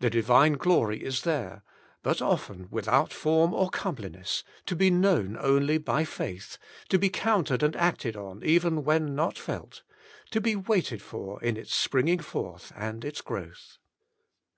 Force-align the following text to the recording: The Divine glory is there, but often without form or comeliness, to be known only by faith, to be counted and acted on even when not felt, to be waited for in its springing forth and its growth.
The 0.00 0.10
Divine 0.10 0.52
glory 0.58 1.02
is 1.02 1.22
there, 1.22 1.62
but 2.02 2.20
often 2.20 2.68
without 2.70 3.14
form 3.14 3.54
or 3.54 3.70
comeliness, 3.70 4.44
to 4.66 4.76
be 4.76 4.90
known 4.90 5.38
only 5.40 5.78
by 5.78 6.04
faith, 6.04 6.58
to 6.90 6.98
be 6.98 7.08
counted 7.08 7.62
and 7.62 7.74
acted 7.74 8.14
on 8.14 8.42
even 8.44 8.84
when 8.84 9.14
not 9.14 9.38
felt, 9.38 9.82
to 10.32 10.40
be 10.42 10.54
waited 10.54 11.00
for 11.00 11.42
in 11.42 11.56
its 11.56 11.74
springing 11.74 12.18
forth 12.20 12.72
and 12.76 13.06
its 13.06 13.22
growth. 13.22 13.78